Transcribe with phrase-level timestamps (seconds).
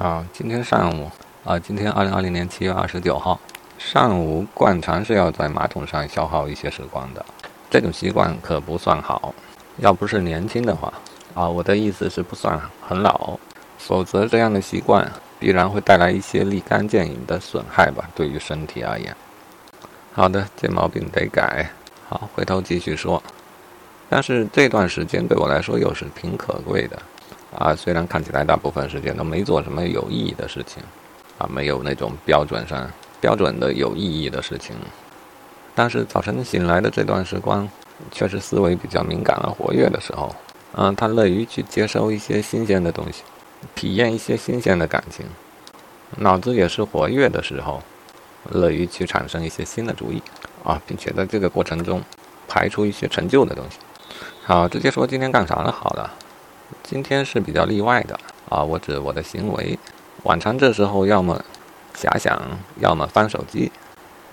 [0.00, 1.10] 啊，今天上午
[1.44, 3.38] 啊，今天二零二零年七月二十九号
[3.76, 7.22] 上午，惯常是要在马桶上消耗一些时光的。
[7.68, 9.34] 这种习惯可不算好，
[9.76, 10.90] 要不是年轻的话
[11.34, 13.38] 啊，我的意思是不算很老，
[13.76, 15.06] 否则这样的习惯
[15.38, 19.14] 必然会带来一些立竿见影的损害吧，对于身体而言。
[20.14, 21.70] 好的，这毛病得改。
[22.08, 23.22] 好，回头继续说。
[24.08, 26.98] 但是这段时间对我来说又是挺可贵的，
[27.56, 30.82] 啊，虽然看起来大部分时间都没做什么有意义的事情，
[31.38, 32.88] 啊，没有那种标准上
[33.20, 34.74] 标准的有意义的事情，
[35.74, 37.68] 但是早晨醒来的这段时光，
[38.12, 40.34] 却是思维比较敏感而活跃的时候，
[40.74, 43.22] 嗯，他乐于去接收一些新鲜的东西，
[43.74, 45.26] 体验一些新鲜的感情，
[46.18, 47.82] 脑子也是活跃的时候，
[48.50, 50.22] 乐于去产生一些新的主意，
[50.62, 52.00] 啊，并且在这个过程中
[52.46, 53.78] 排出一些陈旧的东西。
[54.44, 55.70] 好，直接说今天干啥了？
[55.70, 56.10] 好了，
[56.82, 58.62] 今天是比较例外的啊。
[58.62, 59.78] 我指我的行为，
[60.22, 61.44] 往常这时候要么
[61.94, 62.40] 遐想，
[62.78, 63.70] 要么翻手机。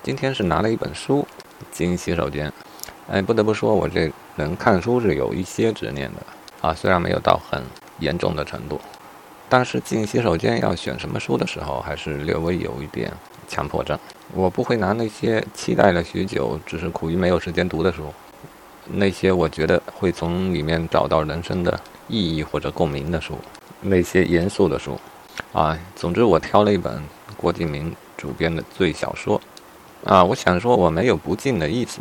[0.03, 1.28] 今天是拿了一本书
[1.72, 2.52] 进洗手间。
[3.09, 6.73] 哎，不得不说，我这人看书是有一些执念的啊。
[6.73, 7.61] 虽然没有到很
[8.00, 8.80] 严重的程度，
[9.48, 13.11] 但是进洗手间要选什么书的时候，还是略微有一点
[13.48, 13.98] 强迫症。
[14.33, 18.14] 我不会拿那些期待了许久，只是苦于没有时间读的书。
[18.89, 23.38] 那些我觉得会从里面找到人生的意义或者共鸣的书，
[23.81, 25.00] 那些严肃的书，
[25.53, 27.02] 啊，总之我挑了一本
[27.36, 29.41] 郭敬明主编的罪小说，
[30.05, 31.99] 啊，我想说我没有不敬的意思，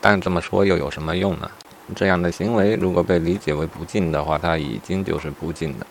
[0.00, 1.50] 但这么说又有什么用呢？
[1.94, 5.86] 这样的行为如果被理解为不敬的话，它已经就是不敬的，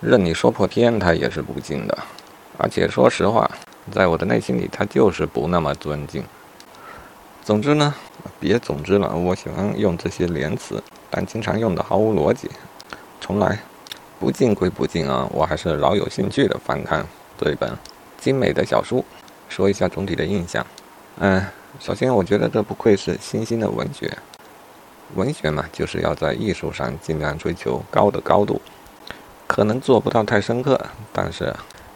[0.00, 1.98] 任你说破天，它也是不敬的，
[2.56, 3.50] 而且说实话，
[3.90, 6.22] 在我的内心里，它就是不那么尊敬。
[7.44, 7.94] 总之呢。
[8.38, 12.50] 别总之了，我喜欢用这些连词，但经常用的毫无逻辑。
[13.30, 13.56] 重来，
[14.18, 17.06] 不敬归不敬啊，我还是老有兴趣的翻看
[17.38, 17.70] 这一本
[18.18, 19.04] 精美的小书，
[19.48, 20.66] 说一下总体的印象。
[21.20, 21.40] 嗯，
[21.78, 24.12] 首先我觉得这不愧是新兴的文学，
[25.14, 28.60] 文学嘛，就是要在艺术上尽量追求高的高度，
[29.46, 30.80] 可能做不到太深刻，
[31.12, 31.54] 但是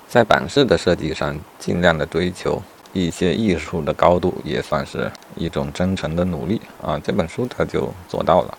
[0.08, 2.62] 在版式的设计上尽量的追求。
[2.92, 6.96] 一些艺术的高度也算是一种真诚的努力啊！
[7.02, 8.58] 这本书它就做到了。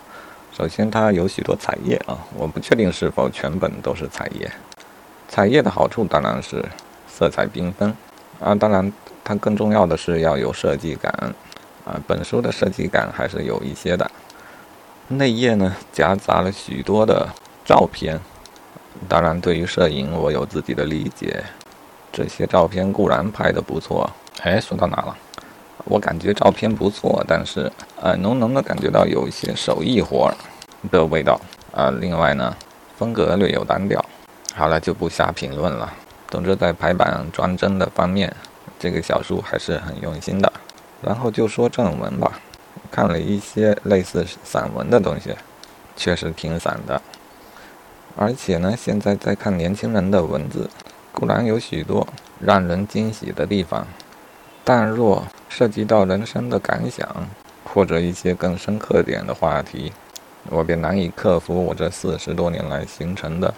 [0.56, 4.50] 首先，它有许多彩页啊，我不确定是否全本都是彩页。
[5.28, 6.64] 彩页的好处当然是
[7.06, 7.94] 色彩缤纷
[8.40, 8.90] 啊，当然
[9.22, 11.12] 它更重要的是要有设计感
[11.84, 12.00] 啊。
[12.06, 14.10] 本书的设计感还是有一些的。
[15.08, 17.28] 内页呢夹杂了许多的
[17.62, 18.18] 照片，
[19.06, 21.44] 当然对于摄影我有自己的理解，
[22.10, 24.10] 这些照片固然拍得不错。
[24.40, 25.14] 哎，说到哪了？
[25.88, 27.70] 我感觉照片不错，但是
[28.02, 30.32] 呃，浓浓的感觉到有一些手艺活
[30.90, 31.90] 的味道呃。
[31.92, 32.54] 另外呢，
[32.98, 34.04] 风格略有单调。
[34.54, 35.92] 好了，就不瞎评论了。
[36.28, 38.34] 总之，在排版装帧的方面，
[38.80, 40.52] 这个小叔还是很用心的。
[41.02, 42.32] 然后就说正文吧，
[42.90, 45.36] 看了一些类似散文的东西，
[45.94, 47.00] 确实挺散的。
[48.16, 50.68] 而且呢，现在在看年轻人的文字，
[51.12, 52.06] 固然有许多
[52.40, 53.86] 让人惊喜的地方。
[54.68, 57.08] 但若涉及到人生的感想，
[57.72, 59.92] 或者一些更深刻点的话题，
[60.50, 63.54] 我便难以克服我这四十多年来形成的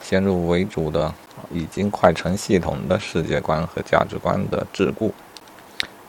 [0.00, 1.14] 先入为主的、
[1.52, 5.12] 已经快成系统的世界观和价值观的桎梏，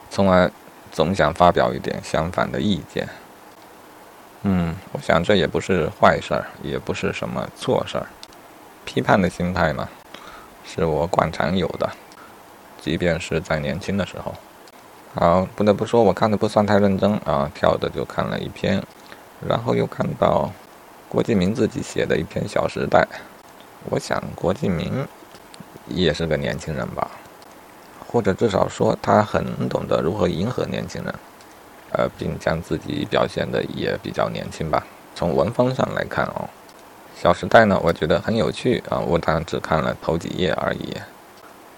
[0.10, 0.52] 从而
[0.92, 3.08] 总想发表一点相反的意见。
[4.42, 8.08] 嗯，我想这也不是坏事儿，也不是什么错事儿。
[8.86, 9.88] 批判的心态呢，
[10.66, 11.88] 是我惯常有的。
[12.82, 14.34] 即便是在年轻的时候，
[15.14, 18.82] 好，不得不说，我看的不算太认真啊，跳着就看了一篇，
[19.48, 20.52] 然后又看到
[21.08, 23.08] 郭敬明自己写的一篇《小时代》，
[23.92, 25.08] 我想郭敬明
[25.88, 27.12] 也是个年轻人吧，
[28.08, 31.14] 或者至少说他很懂得如何迎合年轻人，
[31.92, 34.84] 呃，并将自己表现的也比较年轻吧。
[35.14, 36.50] 从文风上来看哦，
[37.22, 40.96] 《小时代》呢，我觉得很有趣啊，我当然只看了头几页而已。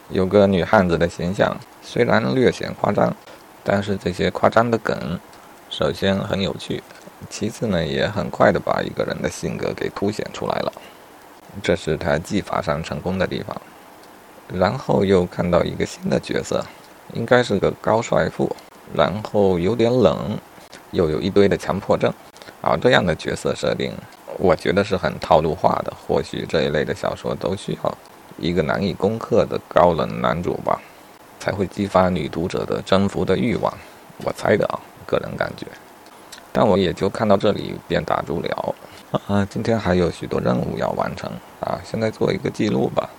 [0.09, 3.15] 有个女汉子的形象，虽然略显夸张，
[3.63, 5.19] 但是这些夸张的梗，
[5.69, 6.83] 首先很有趣，
[7.29, 10.73] 其次呢也很快的把一个人的性格给凸显出来了，
[11.63, 13.55] 这是他技法上成功的地方。
[14.53, 16.63] 然后又看到一个新的角色，
[17.13, 18.53] 应该是个高帅富，
[18.93, 20.37] 然后有点冷，
[20.91, 22.13] 又有一堆的强迫症，
[22.61, 23.93] 啊，这样的角色设定，
[24.37, 25.93] 我觉得是很套路化的。
[26.05, 27.97] 或许这一类的小说都需要。
[28.37, 30.79] 一个难以攻克的高冷男主吧，
[31.39, 33.73] 才会激发女读者的征服的欲望。
[34.23, 35.67] 我猜的啊，个人感觉。
[36.51, 38.75] 但我也就看到这里便打住了。
[39.27, 43.09] 啊，今天还有许多任务要完成啊，现在做一个记录吧。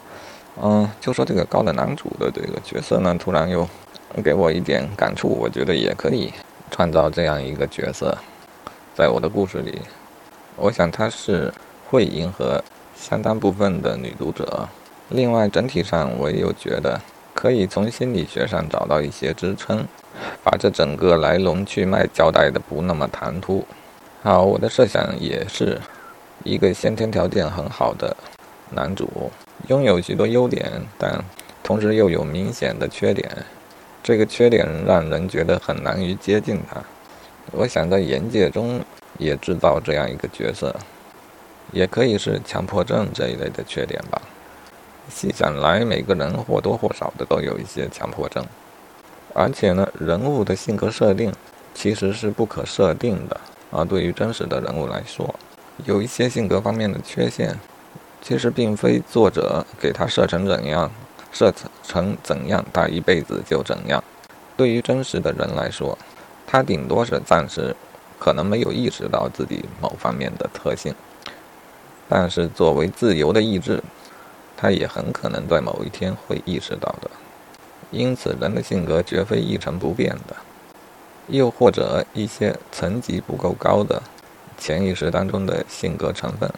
[0.63, 3.69] 嗯，就说这个高冷男主的这个角色呢，突然又
[4.23, 6.33] 给我一点感触，我觉得也可以
[6.71, 8.17] 创造这样一个角色，
[8.95, 9.83] 在我的故事里，
[10.57, 11.53] 我想他是
[11.91, 12.63] 会迎合
[12.97, 14.69] 相当部分的女读者。
[15.15, 17.01] 另外，整体上我又觉得
[17.33, 19.87] 可以从心理学上找到一些支撑，
[20.43, 23.65] 把这整个来龙去脉交代的不那么唐突。
[24.25, 25.81] 好，我的设想也是
[26.43, 28.17] 一个先天条件很好的
[28.71, 29.31] 男主，
[29.69, 30.69] 拥有许多优点，
[30.99, 31.23] 但
[31.63, 33.31] 同时又有明显的缺点。
[34.03, 36.83] 这个缺点让人觉得很难于接近他。
[37.53, 38.81] 我想在言界中
[39.17, 40.75] 也制造这样一个角色，
[41.71, 44.21] 也可以是强迫症这一类的缺点吧。
[45.09, 48.45] 细想来，每个人或多或少的都有一些强迫症，
[49.33, 51.33] 而且呢，人物的性格设定
[51.75, 53.41] 其实是不可设定的。
[53.71, 55.35] 啊，对于真实的人物来说，
[55.85, 57.59] 有一些性格方面的缺陷，
[58.23, 60.91] 其实并非作者给他设成怎样，
[61.33, 61.53] 设
[61.83, 64.03] 成怎样，他一辈子就怎样。
[64.57, 65.99] 对于真实的人来说，
[66.47, 67.75] 他顶多是暂时
[68.21, 70.95] 可能没有意识到自己某方面的特性，
[72.09, 73.83] 但是作为自由的意志，
[74.57, 77.11] 他也很可能在某一天会意识到的。
[77.91, 80.37] 因此，人的性格绝非一成不变的。
[81.29, 84.03] 又或者一些层级不够高的
[84.59, 86.53] 潜意识当中的性格成分，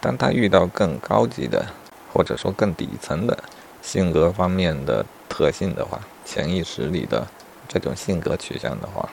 [0.00, 1.66] 当他遇到更高级的，
[2.12, 3.36] 或者说更底层的
[3.82, 7.26] 性格方面的特性的话，潜意识里的
[7.66, 9.08] 这种性格取向的话，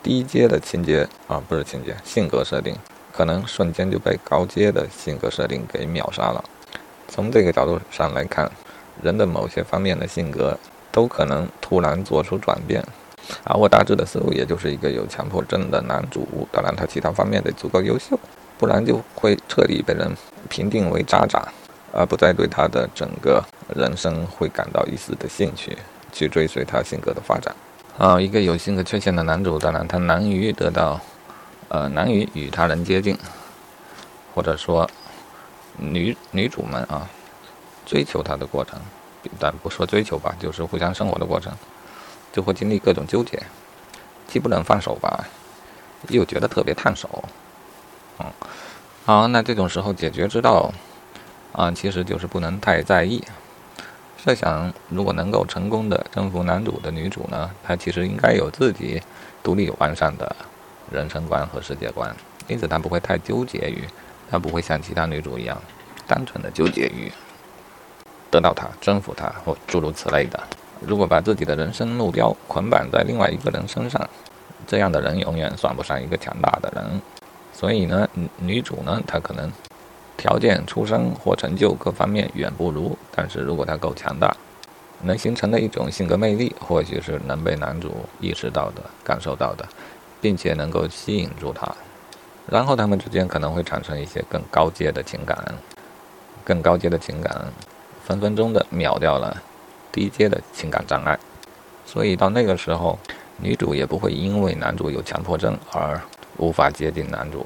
[0.00, 2.76] 低阶的情节啊，不是情节，性格设定，
[3.12, 6.44] 可能瞬间就被高阶的性格设定给秒杀了。
[7.10, 8.50] 从这个角度上来看，
[9.02, 10.56] 人的某些方面的性格
[10.92, 12.82] 都可能突然做出转变。
[13.44, 18.18] 而我大致的思路，也就是一个有强迫症的男主，当然他其他方面得足够优秀，
[18.56, 20.10] 不然就会彻底被人
[20.48, 21.46] 评定为渣渣，
[21.92, 23.44] 而不再对他的整个
[23.76, 25.76] 人生会感到一丝的兴趣，
[26.12, 27.54] 去追随他性格的发展。
[27.98, 31.00] 啊，一个有性格缺陷的男主，当然他难于得到，
[31.68, 33.16] 呃，难于与他人接近，
[34.34, 34.88] 或者说
[35.80, 37.08] 女女主们啊，
[37.84, 38.78] 追求他的过程，
[39.38, 41.52] 但不说追求吧，就是互相生活的过程。
[42.32, 43.42] 就会经历各种纠结，
[44.28, 45.26] 既不能放手吧，
[46.10, 47.24] 又觉得特别烫手。
[48.20, 48.26] 嗯，
[49.04, 50.72] 好，那这种时候解决之道
[51.52, 53.24] 啊，其实就是不能太在意。
[54.16, 59.02] 设想如果能够成功的征服男主的女主呢，她其实应该有自己
[59.42, 60.36] 独立完善的
[60.92, 62.14] 人生观和世界观，
[62.46, 63.84] 因此她不会太纠结于，
[64.30, 65.60] 她不会像其他女主一样，
[66.06, 67.10] 单纯的纠结于
[68.30, 70.40] 得到他、征服他或诸如此类的。
[70.80, 74.08] 如果把自己的人生目标捆绑在另外一个人身上，
[74.66, 77.02] 这样的人永远算不上一个强大的人。
[77.52, 79.50] 所以呢，女主呢，她可能
[80.16, 84.34] 条件、出身或成就各方面远不如，但是如果她够强大，
[85.02, 89.66] 能形成的一种性格魅力，或许是能被男主意识到的、感受到的，
[90.20, 91.74] 并且能够吸引住他。
[92.50, 95.54] 然后他们之间可能会产生一些更高阶的情感，
[96.44, 97.46] 更高阶的情感，
[98.04, 99.42] 分分钟的秒掉了。
[99.92, 101.18] 低阶的情感障碍，
[101.84, 102.96] 所以到那个时候，
[103.38, 106.00] 女主也不会因为男主有强迫症而
[106.36, 107.44] 无法接近男主，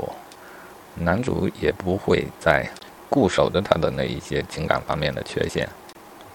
[0.95, 2.69] 男主也不会再
[3.09, 5.67] 固守着他的那一些情感方面的缺陷，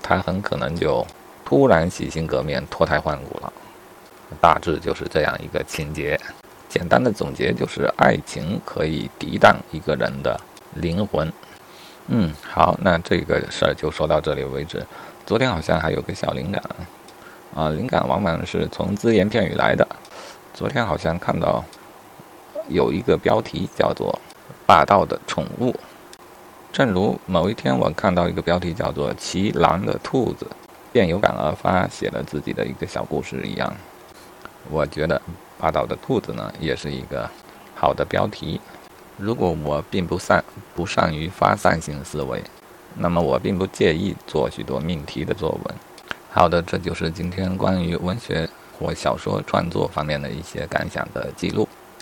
[0.01, 1.05] 他很可能就
[1.45, 3.53] 突然洗心革面、脱胎换骨了。
[4.41, 6.19] 大致就是这样一个情节。
[6.69, 10.39] 简单的总结就是，爱情可以涤荡一个人的
[10.75, 11.29] 灵魂。
[12.07, 14.85] 嗯，好，那这个事儿就说到这里为止。
[15.25, 16.63] 昨天好像还有个小灵感，
[17.55, 19.85] 啊，灵感往往是从只言片语来的。
[20.53, 21.63] 昨天好像看到
[22.67, 24.19] 有一个标题叫做
[24.65, 25.75] “霸道的宠物”，
[26.71, 30.45] 正如某一天我看到一个标题叫做“骑狼的兔子”，
[30.93, 33.73] 便有感而发写了自己的一个小故事一样。
[34.69, 35.21] 我觉得
[35.59, 37.29] “霸道的兔子”呢，也是一个
[37.75, 38.59] 好的标题。
[39.17, 42.41] 如果我并不善不善于发散性思维。
[42.97, 45.75] 那么我并不介意做许多命题的作文。
[46.31, 51.68] 好的，这就是今天关于文学或小说创作方面的一些感想的记录。